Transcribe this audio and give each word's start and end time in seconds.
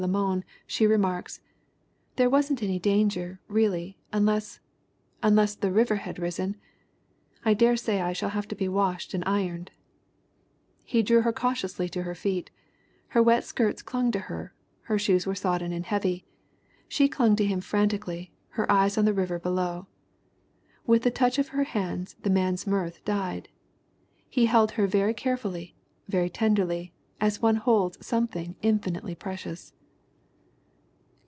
Le 0.01 0.07
Moyne, 0.07 0.43
she 0.65 0.87
remarks:" 0.87 1.41
'There 2.15 2.29
wasn't 2.31 2.63
any 2.63 2.79
danger, 2.79 3.39
really, 3.47 3.99
unless 4.11 4.59
unless 5.21 5.53
the 5.53 5.71
river 5.71 5.97
had 5.97 6.17
risen.... 6.17 6.55
I 7.45 7.53
dare 7.53 7.77
say 7.77 8.01
I 8.01 8.11
shall 8.11 8.29
have 8.31 8.47
to 8.47 8.55
be 8.55 8.67
washed, 8.67 9.13
and 9.13 9.23
ironed/ 9.27 9.69
"He 10.83 11.03
drew 11.03 11.21
her 11.21 11.31
cautiously 11.31 11.87
to 11.89 12.01
her 12.01 12.15
feet. 12.15 12.49
Her 13.09 13.21
wet 13.21 13.43
skirts 13.43 13.83
clung 13.83 14.09
to 14.13 14.21
her; 14.21 14.55
her 14.85 14.97
shoes 14.97 15.27
were 15.27 15.35
sodden 15.35 15.71
and 15.71 15.85
heavy. 15.85 16.25
She 16.87 17.07
clung 17.07 17.35
to 17.35 17.45
him 17.45 17.61
frantically, 17.61 18.31
her 18.57 18.69
eyes 18.71 18.97
on 18.97 19.05
the 19.05 19.13
river 19.13 19.37
be 19.37 19.49
low. 19.49 19.85
With 20.83 21.03
the 21.03 21.11
touch 21.11 21.37
of 21.37 21.49
her 21.49 21.63
hands 21.65 22.15
the 22.23 22.31
man's 22.31 22.65
mirth 22.65 23.05
died. 23.05 23.49
He 24.27 24.47
held 24.47 24.71
her 24.71 24.87
very 24.87 25.13
carefully, 25.13 25.75
very 26.07 26.31
tenderly, 26.31 26.91
as 27.19 27.39
one 27.43 27.57
holds 27.57 28.03
something 28.03 28.55
infinitely 28.63 29.13
precious." 29.13 29.73